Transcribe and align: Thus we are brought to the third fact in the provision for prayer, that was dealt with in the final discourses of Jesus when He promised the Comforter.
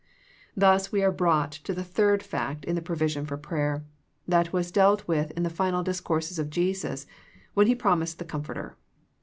Thus 0.57 0.91
we 0.91 1.03
are 1.03 1.11
brought 1.11 1.51
to 1.51 1.75
the 1.75 1.83
third 1.83 2.23
fact 2.23 2.65
in 2.65 2.73
the 2.73 2.81
provision 2.81 3.23
for 3.23 3.37
prayer, 3.37 3.85
that 4.27 4.51
was 4.51 4.71
dealt 4.71 5.07
with 5.07 5.29
in 5.37 5.43
the 5.43 5.47
final 5.47 5.83
discourses 5.83 6.39
of 6.39 6.49
Jesus 6.49 7.05
when 7.53 7.67
He 7.67 7.75
promised 7.75 8.17
the 8.17 8.25
Comforter. 8.25 8.75